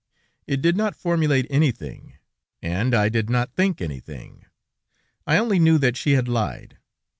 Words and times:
It 0.47 0.63
did 0.63 0.75
not 0.75 0.95
formulate 0.95 1.45
anything, 1.51 2.15
and 2.59 2.95
I 2.95 3.07
did 3.07 3.29
not 3.29 3.53
think 3.53 3.79
anything; 3.81 4.45
I 5.27 5.37
only 5.37 5.59
knew 5.59 5.77
that 5.77 5.95
she 5.95 6.13
had 6.13 6.27
lied. 6.27 6.79